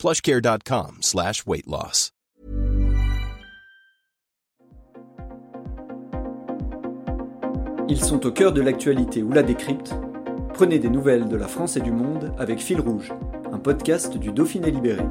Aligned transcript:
plushcare.com 0.00 0.96
slash 1.02 1.46
weight 1.46 1.66
loss. 1.66 2.10
Ils 7.86 8.00
sont 8.00 8.24
au 8.24 8.32
cœur 8.32 8.54
de 8.54 8.62
l'actualité 8.62 9.22
ou 9.22 9.30
la 9.30 9.42
décrypte. 9.42 9.92
Prenez 10.54 10.78
des 10.78 10.88
nouvelles 10.88 11.28
de 11.28 11.36
la 11.36 11.48
France 11.48 11.76
et 11.76 11.82
du 11.82 11.90
monde 11.90 12.32
avec 12.38 12.60
Fil 12.60 12.80
Rouge, 12.80 13.12
un 13.52 13.58
podcast 13.58 14.16
du 14.16 14.32
Dauphiné 14.32 14.70
Libéré. 14.70 15.04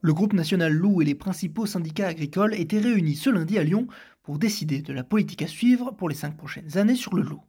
Le 0.00 0.14
groupe 0.14 0.32
national 0.32 0.72
Loup 0.72 1.02
et 1.02 1.04
les 1.04 1.14
principaux 1.14 1.66
syndicats 1.66 2.08
agricoles 2.08 2.54
étaient 2.54 2.80
réunis 2.80 3.16
ce 3.16 3.28
lundi 3.28 3.58
à 3.58 3.64
Lyon 3.64 3.88
pour 4.22 4.38
décider 4.38 4.80
de 4.80 4.94
la 4.94 5.04
politique 5.04 5.42
à 5.42 5.48
suivre 5.48 5.90
pour 5.90 6.08
les 6.08 6.14
cinq 6.14 6.34
prochaines 6.34 6.78
années 6.78 6.96
sur 6.96 7.14
le 7.14 7.22
loup. 7.22 7.42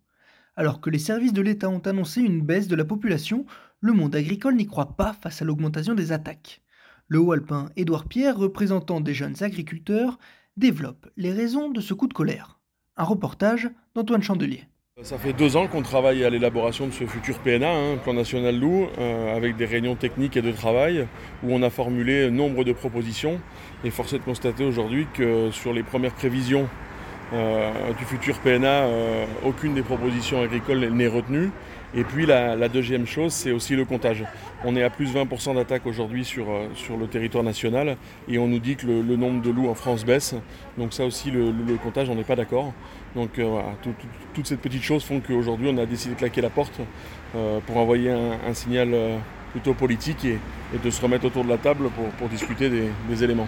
Alors 0.58 0.82
que 0.82 0.90
les 0.90 1.00
services 1.00 1.34
de 1.34 1.42
l'État 1.42 1.70
ont 1.70 1.80
annoncé 1.86 2.20
une 2.20 2.42
baisse 2.42 2.68
de 2.68 2.76
la 2.76 2.84
population, 2.84 3.46
le 3.80 3.94
monde 3.94 4.16
agricole 4.16 4.56
n'y 4.56 4.66
croit 4.66 4.96
pas 4.98 5.14
face 5.14 5.42
à 5.42 5.46
l'augmentation 5.46 5.94
des 5.94 6.12
attaques. 6.12 6.62
Le 7.08 7.20
haut 7.20 7.32
alpin 7.32 7.70
Édouard 7.76 8.06
Pierre, 8.06 8.38
représentant 8.38 9.02
des 9.02 9.14
jeunes 9.14 9.44
agriculteurs, 9.44 10.18
développe 10.58 11.08
les 11.16 11.32
raisons 11.32 11.70
de 11.70 11.80
ce 11.80 11.94
coup 11.94 12.08
de 12.08 12.14
colère. 12.14 12.60
Un 12.98 13.04
reportage 13.04 13.70
d'Antoine 13.94 14.24
Chandelier. 14.24 14.64
Ça 15.04 15.20
fait 15.20 15.34
deux 15.34 15.56
ans 15.56 15.68
qu'on 15.68 15.84
travaille 15.84 16.24
à 16.24 16.32
l'élaboration 16.32 16.88
de 16.88 16.92
ce 16.92 17.06
futur 17.06 17.38
PNA, 17.38 17.72
hein, 17.72 17.98
Plan 17.98 18.16
National 18.16 18.60
Loup, 18.60 18.88
euh, 18.98 19.38
avec 19.38 19.56
des 19.56 19.66
réunions 19.66 19.96
techniques 19.96 20.36
et 20.38 20.42
de 20.42 20.52
travail, 20.52 21.08
où 21.44 21.54
on 21.54 21.62
a 21.62 21.70
formulé 21.70 22.32
nombre 22.32 22.64
de 22.64 22.74
propositions. 22.74 23.40
Et 23.84 23.92
force 23.92 24.14
est 24.14 24.18
de 24.18 24.24
constater 24.24 24.66
aujourd'hui 24.66 25.06
que 25.14 25.52
sur 25.52 25.72
les 25.72 25.84
premières 25.84 26.16
prévisions 26.16 26.68
euh, 27.34 27.72
du 27.98 28.06
futur 28.06 28.38
PNA, 28.40 28.68
euh, 28.68 29.26
aucune 29.44 29.74
des 29.74 29.82
propositions 29.82 30.42
agricoles 30.42 30.80
n'est 30.80 31.08
retenue. 31.08 31.52
Et 31.94 32.04
puis 32.04 32.26
la, 32.26 32.70
deuxième 32.70 33.06
chose, 33.06 33.34
c'est 33.34 33.52
aussi 33.52 33.76
le 33.76 33.86
comptage. 33.86 34.24
On 34.64 34.76
est 34.76 34.84
à 34.84 34.90
plus 34.90 35.14
de 35.14 35.20
20% 35.20 35.56
d'attaques 35.56 35.86
aujourd'hui 35.86 36.24
sur, 36.24 36.50
euh, 36.50 36.68
sur 36.74 36.96
le 36.96 37.08
territoire 37.08 37.44
national 37.44 37.98
et 38.28 38.38
on 38.38 38.48
nous 38.48 38.60
dit 38.60 38.76
que 38.76 38.86
le, 38.86 39.16
nombre 39.16 39.42
de 39.42 39.50
loups 39.50 39.70
en 39.70 39.76
France 39.76 40.06
baisse. 40.06 40.36
Donc 40.78 40.94
ça 40.94 41.06
aussi, 41.06 41.32
le, 41.32 41.52
comptage, 41.84 42.10
on 42.10 42.16
n'est 42.16 42.24
pas 42.24 42.36
d'accord. 42.36 42.74
Donc 43.16 43.40
voilà, 43.40 43.70
toutes 44.34 44.48
ces 44.48 44.58
petites 44.58 44.84
choses 44.84 45.04
font 45.04 45.22
qu'aujourd'hui, 45.22 45.70
on 45.74 45.78
a 45.78 45.86
décidé 45.86 46.14
de 46.14 46.20
claquer 46.20 46.42
la 46.42 46.50
porte 46.50 46.80
pour 47.66 47.78
envoyer 47.78 48.12
un, 48.12 48.54
signal 48.54 48.94
plutôt 49.52 49.74
politique 49.74 50.24
et, 50.26 50.38
de 50.84 50.90
se 50.92 51.02
remettre 51.02 51.26
autour 51.26 51.44
de 51.46 51.50
la 51.50 51.58
table 51.58 51.90
pour, 52.20 52.30
discuter 52.30 52.70
des 52.70 53.24
éléments. 53.24 53.48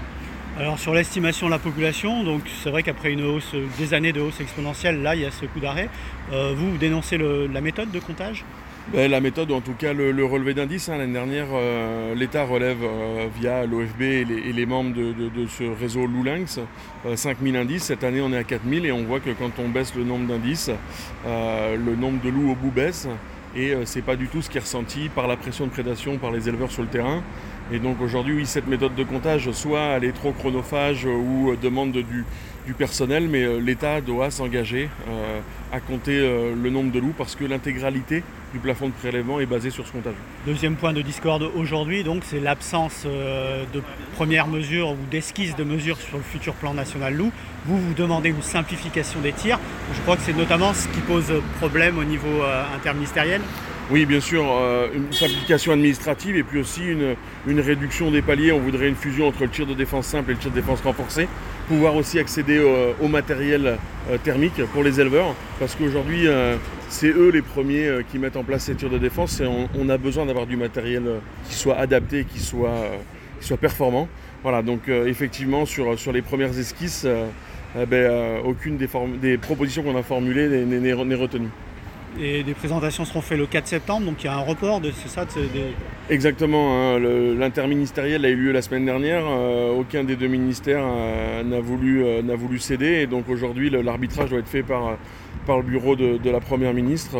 Alors 0.59 0.77
sur 0.77 0.93
l'estimation 0.93 1.45
de 1.45 1.51
la 1.51 1.57
population, 1.57 2.21
donc 2.25 2.41
c'est 2.61 2.69
vrai 2.69 2.83
qu'après 2.83 3.13
une 3.13 3.23
hausse, 3.23 3.55
des 3.77 3.93
années 3.93 4.11
de 4.11 4.19
hausse 4.19 4.41
exponentielle, 4.41 5.01
là 5.01 5.15
il 5.15 5.21
y 5.21 5.25
a 5.25 5.31
ce 5.31 5.45
coup 5.45 5.61
d'arrêt. 5.61 5.87
Euh, 6.33 6.53
vous, 6.53 6.75
dénoncez 6.77 7.17
la 7.17 7.61
méthode 7.61 7.91
de 7.91 7.99
comptage? 7.99 8.43
Ben, 8.91 9.09
La 9.09 9.21
méthode, 9.21 9.53
en 9.53 9.61
tout 9.61 9.71
cas 9.71 9.93
le, 9.93 10.25
relevé 10.25 10.53
d'indice. 10.53 10.89
Hein. 10.89 10.97
L'année 10.97 11.13
dernière, 11.13 11.47
euh, 11.53 12.13
l'État 12.13 12.43
relève 12.43 12.79
euh, 12.83 13.27
via 13.39 13.65
l'OFB 13.65 14.01
et, 14.01 14.25
les, 14.25 14.65
membres 14.65 14.93
de, 14.93 15.47
ce 15.47 15.63
réseau 15.63 16.05
Loulinx 16.05 16.59
5000 17.15 17.55
indices. 17.55 17.83
Cette 17.83 18.03
année 18.03 18.19
on 18.19 18.33
est 18.33 18.37
à 18.37 18.43
4000 18.43 18.85
et 18.85 18.91
on 18.91 19.05
voit 19.05 19.21
que 19.21 19.29
quand 19.29 19.51
on 19.59 19.69
baisse 19.69 19.95
le 19.95 20.03
nombre 20.03 20.27
d'indices, 20.27 20.71
le 21.25 21.95
nombre 21.95 22.21
de 22.21 22.29
loups 22.29 22.51
au 22.51 22.55
bout 22.55 22.71
baisse. 22.71 23.07
Et 23.55 23.73
c'est 23.85 24.03
pas 24.03 24.17
du 24.17 24.27
tout 24.27 24.41
ce 24.41 24.49
qui 24.49 24.57
est 24.57 24.61
ressenti 24.61 25.07
par 25.07 25.27
la 25.27 25.37
pression 25.37 25.65
de 25.65 25.71
prédation 25.71 26.17
par 26.17 26.31
les 26.31 26.49
éleveurs 26.49 26.71
sur 26.71 26.81
le 26.81 26.89
terrain. 26.89 27.23
Et 27.71 27.77
donc 27.77 28.01
aujourd'hui, 28.01 28.33
oui, 28.33 28.45
cette 28.47 28.67
méthode 28.67 28.95
de 28.95 29.03
comptage, 29.03 29.51
soit 29.51 29.81
elle 29.97 30.03
est 30.03 30.11
trop 30.11 30.31
chronophage 30.31 31.05
ou 31.05 31.51
euh, 31.51 31.57
demande 31.61 31.91
du, 31.91 32.25
personnel, 32.77 33.27
mais 33.27 33.43
euh, 33.43 33.59
l'État 33.59 33.99
doit 34.01 34.29
s'engager 34.29 34.89
euh, 35.07 35.39
à 35.71 35.79
compter 35.79 36.19
le 36.19 36.69
nombre 36.69 36.91
de 36.91 36.99
loups 36.99 37.13
parce 37.17 37.35
que 37.35 37.43
l'intégralité 37.43 38.23
du 38.53 38.59
plafond 38.59 38.87
de 38.87 38.93
prélèvement 38.93 39.39
est 39.39 39.45
basée 39.45 39.69
sur 39.69 39.85
ce 39.85 39.91
comptage. 39.91 40.13
Deuxième 40.47 40.75
point 40.75 40.93
de 40.93 41.01
discorde 41.01 41.43
aujourd'hui, 41.55 42.03
donc, 42.03 42.23
c'est 42.25 42.39
l'absence 42.39 43.05
de 43.05 43.81
premières 44.15 44.47
mesures 44.47 44.91
ou 44.91 44.97
d'esquisses 45.11 45.55
de 45.55 45.63
mesures 45.63 45.97
sur 45.97 46.17
le 46.17 46.23
futur 46.23 46.53
plan 46.55 46.73
national 46.73 47.13
loup. 47.15 47.31
Vous, 47.65 47.77
vous 47.77 47.93
demandez 47.93 48.29
une 48.29 48.41
simplification 48.41 49.19
des 49.19 49.33
tirs. 49.33 49.59
Je 49.93 50.01
crois 50.01 50.15
que 50.15 50.23
c'est 50.23 50.35
notamment 50.35 50.73
ce 50.73 50.87
qui 50.87 51.01
pose 51.01 51.31
problème 51.59 51.99
au 51.99 52.03
niveau 52.03 52.41
interministériel. 52.75 53.41
Oui, 53.91 54.05
bien 54.05 54.19
sûr, 54.19 54.45
euh, 54.47 54.87
une 54.93 55.11
simplification 55.11 55.71
administrative 55.71 56.37
et 56.37 56.43
puis 56.43 56.59
aussi 56.59 56.83
une, 57.47 57.59
réduction 57.59 58.11
des 58.11 58.21
paliers. 58.21 58.51
On 58.51 58.59
voudrait 58.59 58.87
une 58.87 58.95
fusion 58.95 59.27
entre 59.27 59.41
le 59.41 59.49
tir 59.49 59.65
de 59.65 59.73
défense 59.73 60.05
simple 60.05 60.29
et 60.29 60.33
le 60.35 60.39
tir 60.39 60.51
de 60.51 60.55
défense 60.55 60.81
renforcé. 60.81 61.27
Pouvoir 61.67 61.95
aussi 61.95 62.19
accéder 62.19 62.59
au, 63.01 63.07
matériel 63.07 63.79
euh, 64.11 64.17
thermique 64.23 64.63
pour 64.73 64.83
les 64.83 65.01
éleveurs, 65.01 65.33
parce 65.59 65.73
qu'aujourd'hui, 65.73 66.27
euh, 66.27 66.55
c'est 66.89 67.07
eux 67.07 67.31
les 67.31 67.41
premiers 67.41 68.01
qui 68.11 68.19
mettent 68.19 68.37
en 68.37 68.43
place 68.43 68.65
ces 68.65 68.75
tirs 68.75 68.91
de 68.91 68.99
défense 68.99 69.41
et 69.41 69.47
on, 69.47 69.89
a 69.89 69.97
besoin 69.97 70.27
d'avoir 70.27 70.45
du 70.45 70.55
matériel 70.55 71.03
qui 71.47 71.55
soit 71.55 71.77
adapté, 71.77 72.25
qui 72.25 72.39
soit, 72.39 73.57
performant. 73.59 74.07
Voilà, 74.43 74.61
donc 74.61 74.87
effectivement, 74.87 75.65
sur, 75.65 75.95
les 76.13 76.21
premières 76.21 76.57
esquisses, 76.57 77.07
eh 77.79 77.85
ben, 77.85 78.39
aucune 78.43 78.77
des 78.77 79.37
propositions 79.37 79.83
qu'on 79.83 79.97
a 79.97 80.03
formulées 80.03 80.47
n'est 80.65 80.93
retenue. 81.15 81.49
Et 82.17 82.43
des 82.43 82.53
présentations 82.53 83.05
seront 83.05 83.21
faites 83.21 83.37
le 83.37 83.45
4 83.45 83.67
septembre, 83.67 84.05
donc 84.05 84.23
il 84.23 84.25
y 84.25 84.29
a 84.29 84.33
un 84.33 84.41
report 84.41 84.81
de 84.81 84.91
c'est 84.91 85.09
ça 85.09 85.25
Exactement, 86.09 86.95
hein, 86.95 86.99
l'interministériel 86.99 88.25
a 88.25 88.29
eu 88.29 88.35
lieu 88.35 88.51
la 88.51 88.61
semaine 88.61 88.85
dernière, 88.85 89.23
euh, 89.27 89.71
aucun 89.71 90.03
des 90.03 90.15
deux 90.15 90.27
ministères 90.27 90.83
euh, 90.83 91.43
n'a 91.43 91.59
voulu, 91.59 92.03
euh, 92.03 92.57
céder, 92.57 93.01
et 93.01 93.07
donc 93.07 93.29
aujourd'hui 93.29 93.69
l'arbitrage 93.69 94.31
doit 94.31 94.39
être 94.39 94.47
fait 94.47 94.63
par, 94.63 94.97
par 95.45 95.57
le 95.57 95.63
bureau 95.63 95.95
de, 95.95 96.17
de 96.17 96.29
la 96.29 96.39
Première 96.39 96.73
ministre, 96.73 97.15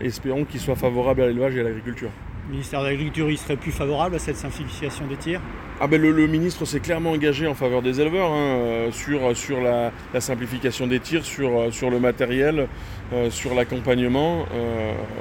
espérons 0.00 0.44
qu'il 0.44 0.60
soit 0.60 0.76
favorable 0.76 1.22
à 1.22 1.26
l'élevage 1.26 1.56
et 1.56 1.60
à 1.60 1.64
l'agriculture. 1.64 2.10
Le 2.46 2.52
ministère 2.52 2.82
de 2.82 2.86
l'Agriculture, 2.86 3.30
il 3.30 3.38
serait 3.38 3.56
plus 3.56 3.72
favorable 3.72 4.16
à 4.16 4.18
cette 4.18 4.36
simplification 4.36 5.06
des 5.06 5.16
tirs 5.16 5.40
ah 5.80 5.88
ben 5.88 6.00
le, 6.00 6.26
ministre 6.28 6.64
s'est 6.64 6.78
clairement 6.78 7.10
engagé 7.10 7.48
en 7.48 7.54
faveur 7.54 7.82
des 7.82 8.00
éleveurs 8.00 8.30
hein, 8.30 8.58
euh, 8.58 8.92
sur, 8.92 9.36
sur 9.36 9.60
la, 9.60 9.90
simplification 10.20 10.86
des 10.86 11.00
tirs, 11.00 11.24
sur, 11.24 11.58
euh, 11.58 11.70
sur 11.72 11.90
le 11.90 11.98
matériel, 11.98 12.68
euh, 13.12 13.28
sur 13.30 13.54
l'accompagnement. 13.54 14.46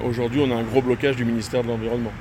Aujourd'hui, 0.05 0.41
on 0.45 0.51
a 0.51 0.55
un 0.55 0.63
gros 0.63 0.81
blocage 0.81 1.15
du 1.15 1.25
ministère 1.25 1.63
de 1.63 1.69
l'Environnement. 1.69 2.13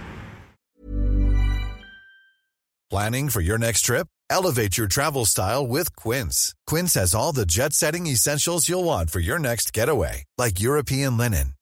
Planning 2.90 3.28
for 3.28 3.42
your 3.42 3.58
next 3.58 3.84
trip? 3.84 4.06
Elevate 4.30 4.78
your 4.78 4.88
travel 4.88 5.26
style 5.26 5.66
with 5.66 5.94
Quince. 5.94 6.54
Quince 6.66 6.94
has 6.94 7.14
all 7.14 7.32
the 7.32 7.46
jet-setting 7.46 8.06
essentials 8.06 8.68
you'll 8.68 8.84
want 8.84 9.10
for 9.10 9.20
your 9.20 9.38
next 9.38 9.74
getaway, 9.74 10.24
like 10.38 10.60
European 10.60 11.18
linen 11.18 11.54